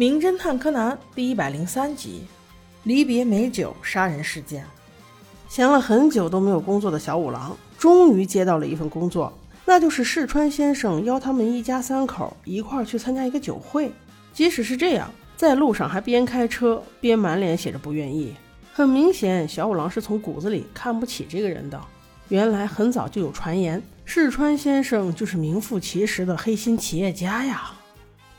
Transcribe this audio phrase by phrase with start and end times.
[0.00, 2.22] 名侦探柯南第一百零三集：
[2.84, 4.64] 离别美酒杀人事件。
[5.46, 9.30] 闲了很久都没有工作的小五郎，终于接到了一份工作，
[9.66, 13.92] 那就是世川先生邀他们一家三口一块儿去参加一个酒会。
[14.32, 18.34] 即使是这样，在路上还边开车边满脸写着不愿意。
[18.72, 21.78] 很明显，小五郎是从骨子里看不起这个人的。
[22.28, 27.72] 原来很早就有传言，世川先生就是名副其实的黑心企业家呀。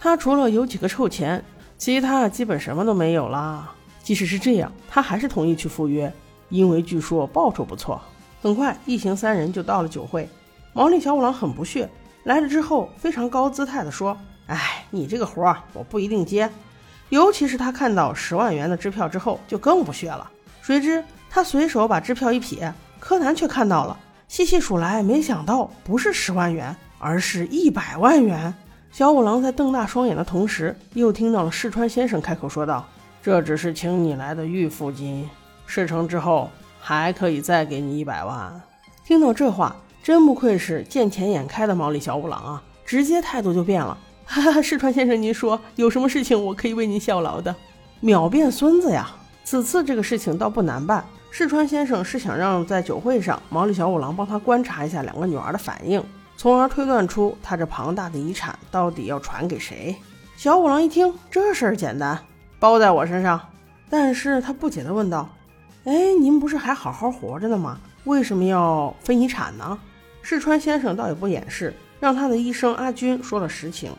[0.04, 1.46] 他除了有几个臭钱，
[1.78, 3.72] 其他基本什么都没有啦。
[4.02, 6.12] 即使是这样，他还是同意去赴约，
[6.50, 8.02] 因为据说报酬不错。
[8.42, 10.28] 很快，一行三人就到了酒会。
[10.74, 11.88] 毛利小五郎很不屑，
[12.24, 16.50] 来了之后非常高姿态地说：“哎，你这个活儿我不一定接。”
[17.10, 20.28] 尤其是他看到十万元的支票之后，就更不屑了。
[20.64, 23.96] 谁知他随手把支票一撇，柯南却看到了，
[24.28, 28.52] 细细数来，没想到不是十万元，而是一百万元。
[28.92, 32.86] 小五郎在瞪大双眼的同时，又听到了世川先生开口说道
[33.24, 35.30] ：“这只是请你来的预付金，
[35.66, 38.62] 事成之后还可以再给你一百万。”
[39.06, 43.98] 听到这话，真不愧是见钱眼开的毛利小五郎啊，直接态度就变了。
[44.26, 47.56] 哈哈，世川先生，您说有什么事情我可以为您效劳的？
[48.02, 49.10] 秒变孙子呀！
[49.46, 56.04] 此次这个事情倒不难办，世川先生是想让在酒会上毛利小五郎帮他观察一下两个女儿的反应。
[56.42, 59.96] 从而推断出他这庞大的遗产到底要传给谁。
[60.36, 62.18] 小五郎一听，这事儿简单，
[62.60, 63.40] 包在我身上。
[63.92, 65.30] 但是他不解地问道
[65.86, 67.80] ：“哎，您不是还好好活着呢吗？
[68.06, 69.78] 为什么要分遗产呢？”
[70.24, 73.92] 世川先生倒也不掩饰，让他的医生阿军说了实情。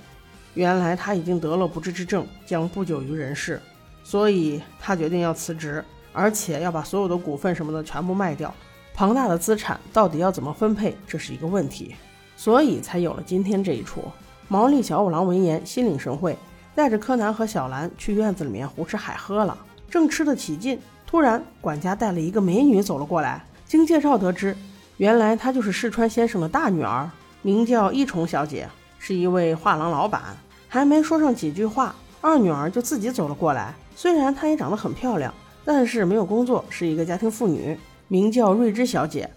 [0.55, 3.63] 原来他已经得了不治之症，将不久于人世，
[4.03, 8.53] 所以他决定要辞职，而且要把所有的股份什么的全部卖掉。
[8.93, 11.95] 庞大的资产到底要怎么分配，这是一个问题。
[12.43, 14.03] 所以才有了今天这一出。
[14.49, 16.37] 毛利小五郎闻言心领神会，
[16.75, 19.57] 带着柯南和小兰去院子里面胡吃海喝了。
[19.89, 23.45] 正吃得起劲，突然管家带了一个美女走了过来。
[23.65, 24.57] 经介绍得知，
[24.97, 27.09] 原来她就是世川先生的大女儿，
[27.43, 28.69] 名叫一重小姐，
[28.99, 30.21] 是一位画廊老板。
[30.67, 33.73] 还没说上几句话，二女儿就自己走了过来。
[33.95, 35.33] 虽然她也长得很漂亮，
[35.65, 37.79] 但是没有工作，是一个家庭妇女，
[38.09, 39.31] 名叫瑞芝小姐。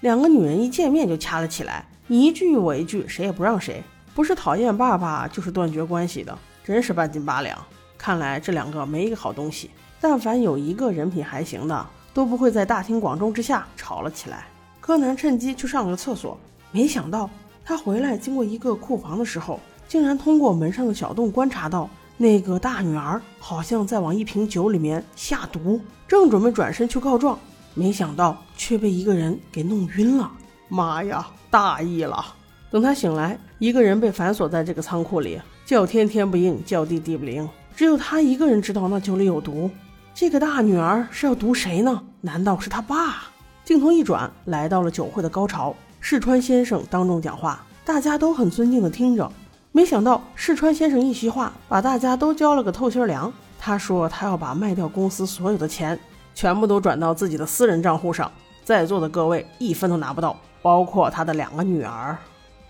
[0.00, 1.87] 两个女人一见面就掐了起来。
[2.10, 3.82] 你一句我一句，谁也不让谁，
[4.14, 7.58] 不是讨厌爸爸，就是断绝关系的，真是半斤八两。
[7.98, 9.70] 看来这两个没一个好东西。
[10.00, 14.46] 但凡有一个人品还行的，都不会在大庭广众之下吵了起来。
[14.80, 16.38] 柯南趁机去上了个厕所，
[16.72, 17.28] 没想到
[17.62, 27.38] 他回来经过一个库房的时候，竟然通过门上的小洞观察到那个大女儿好像在往一瓶酒里面下毒，正准备转身去告状，
[27.74, 30.30] 没想到却被一个人给弄晕了。
[30.68, 31.26] 妈呀！
[31.50, 32.24] 大意了。
[32.70, 37.48] 等他醒来，一个人被反锁在这个仓库里，叫天天不应，叫地地不灵。
[37.74, 39.70] 只有他一个人知道那酒里有毒。
[40.14, 42.02] 这个大女儿是要毒谁呢？
[42.20, 43.22] 难道是他爸？
[43.64, 45.74] 镜头一转，来到了酒会的高潮。
[46.00, 49.30] 世川先生当众讲话，大家都很尊敬的听着。
[49.72, 53.32] 没想到世川先生一席话，把大家都浇了个透心凉。
[53.58, 55.98] 他说他要把卖掉公司所有的钱，
[56.34, 58.30] 全部都转到自己的私人账户上，
[58.68, 60.36] 在座的各位一分都拿不到。
[60.60, 62.14] 包括他的两个女儿，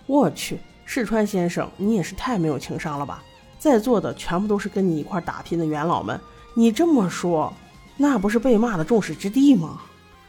[0.07, 3.21] 我去，世川先生，你也是太没有情商了吧！
[3.59, 6.21] 在座的全部都是跟你一块打拼的元老们，
[6.55, 7.53] 你这么说，
[7.97, 9.81] 那不是被骂的众矢之的吗？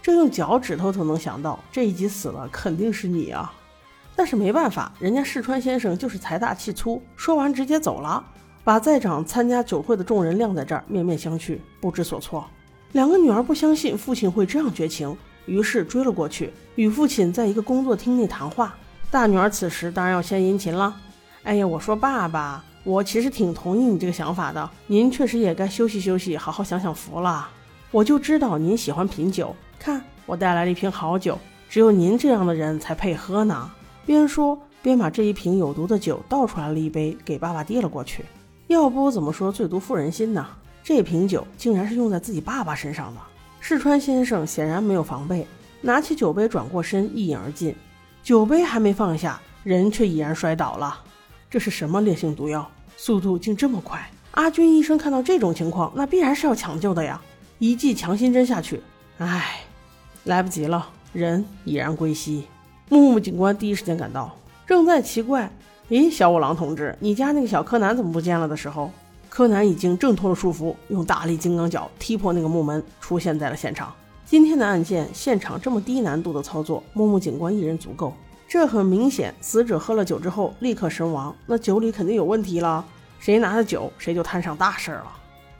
[0.01, 3.53] 这用脚趾头都能想到，这一集死了肯定是你啊！
[4.15, 8.25] 但是没办法，人家世川先生就是财大气粗，说完直接走了，
[8.63, 12.43] 把在场参加酒会的众人晾在这儿，面面相觑，不知所措。
[12.93, 15.15] 两个女儿不相信父亲会这样绝情。
[15.49, 18.75] 于是追了过去，与父亲在一个工作厅内谈话。
[19.09, 20.95] 大女儿此时当然要献殷勤了。
[21.43, 24.69] 哎呀，我说爸爸，我其实挺同意你这个想法的。
[24.85, 27.49] 您确实也该休息休息，好好享享福了。
[27.89, 33.71] 我就知道您喜欢品酒，看我带来了一瓶好酒，只有您这样的人才配喝呢。
[34.05, 38.23] 边说边把这一瓶有毒的酒倒出来了一杯，给爸爸递了过去。
[38.67, 40.45] 要不怎么说最毒妇人心呢？
[40.83, 43.21] 这瓶酒竟然是用在自己爸爸身上的。
[43.59, 45.45] 世川先生显然没有防备，
[45.81, 47.75] 拿起酒杯转过身一饮而尽。
[48.23, 50.99] 酒杯还没放下，人却已然摔倒了。
[51.49, 52.69] 这是什么烈性毒药？
[52.97, 54.09] 速度竟这么快！
[54.31, 57.21] 阿军医生看到这种情况，那必然是要抢救的呀！
[57.59, 58.81] 一剂强心针下去，
[59.17, 59.61] 唉，
[60.23, 62.45] 来不及了，人已然归西。
[62.89, 64.35] 木木警官第一时间赶到，
[64.65, 65.51] 正在奇怪：
[65.89, 68.91] 咦，小五郎同志，你家那个小柯南怎么不见了的时候。
[69.29, 73.93] 柯南已经挣脱了束缚，用大力金刚脚踢破那个木门，出现在了现场。
[74.25, 78.13] 今天的案件现场这么低难度的操作，木木警官一人足够。
[78.47, 82.83] 这很明显，死者喝了酒之后立刻身亡，那酒里肯定有问题了。
[83.19, 85.05] 谁拿的酒，谁就摊上大事了。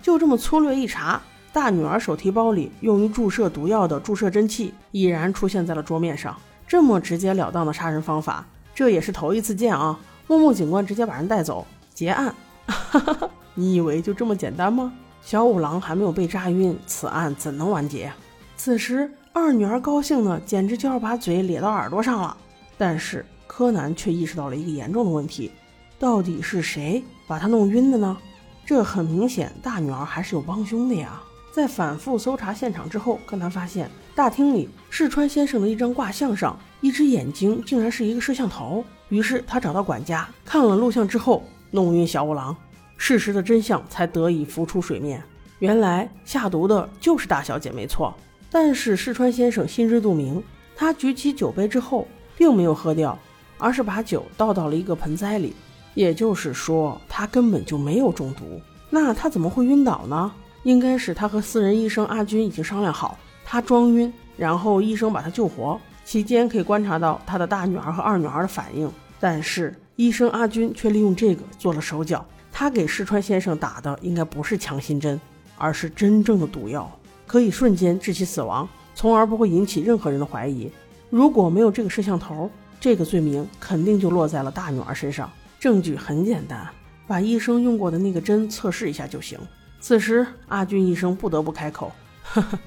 [0.01, 1.21] 就这么粗略一查，
[1.53, 6.35] 大女儿手提包里用于注射毒药的注射针器已然出现在了桌面上。
[6.67, 9.99] 这么直截了当的杀人方法，这也是头一次见啊！
[10.27, 12.33] 木木警官直接把人带走结案，
[12.67, 14.93] 哈哈哈你以为就这么简单吗？
[15.21, 18.11] 小五郎还没有被炸晕，此案怎能完结？
[18.55, 22.35] 此时二女儿高兴的简直就要把嘴咧到耳朵上了。
[22.77, 25.51] 但是柯南却意识到了一个严重的问题：
[25.99, 28.17] 到底是谁把她弄晕的呢？
[28.65, 31.21] 这很明显，大女儿还是有帮凶的呀！
[31.51, 38.85] 在反复搜查现场之后，柯南发现大厅里世川先生的一张挂像上，一只眼睛竟然是一个摄像头。
[39.09, 42.55] 于是他找到管家看了录像之后，弄晕小五郎，
[43.01, 45.23] 事实的真相才得以浮出水面。
[45.59, 48.13] 原来下毒的就是大小姐，没错。
[48.51, 50.43] 但是世川先生心知肚明，
[50.75, 52.05] 他举起酒杯之后，
[52.37, 53.17] 并没有喝掉，
[53.57, 55.55] 而是把酒倒到了一个盆栽里。
[55.95, 58.61] 也就是说，他根本就没有中毒。
[58.89, 60.31] 那他怎么会晕倒呢？
[60.63, 65.79] 应该是他和私人医生阿军已经商量好，他装晕，然后医生把他救活。
[66.03, 72.25] 期间可以观察到他的大女儿和二女儿的反应，但是医生阿军却利用这个做了手脚。
[72.59, 75.17] 他给石川先生打的应该不是强心针，
[75.57, 76.91] 而是真正的毒药，
[77.25, 80.69] 可以瞬间致其死亡，从而不会引起任何人的怀疑。
[81.09, 85.31] 如果没有这个摄像头，这个罪名肯定就落在了大女儿身上。
[85.57, 86.67] 证据很简单，
[87.07, 89.39] 把医生用过的那个针测试一下就行。
[89.79, 92.59] 此时阿俊医生不得不开口：“呵呵，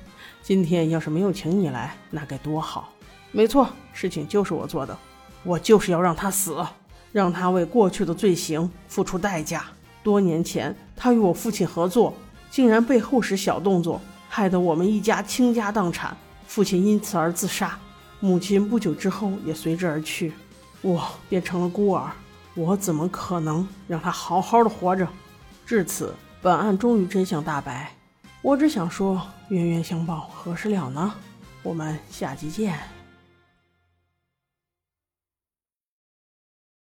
[0.43, 2.95] 今天要是没有请你来，那该多好。”
[3.31, 4.97] 没错，事情就是我做的，
[5.43, 6.65] 我就是要让他死，
[7.13, 9.67] 让他为过去的罪行付出代价。
[10.03, 12.15] 多年前，他与我父亲合作，
[12.51, 16.17] 竟然背后使小动作，害得我们一家倾家荡产，
[16.47, 17.79] 父亲因此而自杀，
[18.21, 20.33] 母亲不久之后也随之而去，
[20.81, 22.11] 我变成了孤儿。
[22.55, 25.09] 我怎么可能让他好好的活着？
[25.65, 27.95] 至此，本案终于真相大白。
[28.43, 31.15] 我只想说，冤冤相报何时了呢？
[31.63, 33.02] 我们下集见。